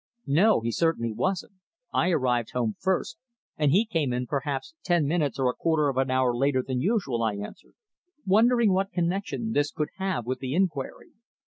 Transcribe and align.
"No, 0.25 0.61
he 0.61 0.71
certainly 0.71 1.11
wasn't. 1.13 1.51
I 1.93 2.09
arrived 2.09 2.53
home 2.53 2.73
first, 2.79 3.19
and 3.55 3.71
he 3.71 3.85
came 3.85 4.11
in 4.13 4.25
perhaps 4.25 4.73
ten 4.83 5.05
minutes 5.05 5.37
or 5.37 5.47
a 5.47 5.53
quarter 5.53 5.89
of 5.89 5.97
an 5.97 6.09
hour 6.09 6.35
later 6.35 6.63
than 6.65 6.81
usual," 6.81 7.21
I 7.21 7.35
answered, 7.35 7.75
wondering 8.25 8.73
what 8.73 8.89
connexion 8.91 9.51
this 9.51 9.71
could 9.71 9.89
have 9.99 10.25
with 10.25 10.39
the 10.39 10.55
inquiry. 10.55 11.11